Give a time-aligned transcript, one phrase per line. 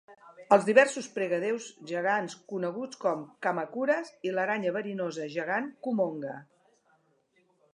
[0.55, 6.33] Els diversos pregadéus gegants coneguts com Kamacuras i l'aranya verinosa gegant Kumonga.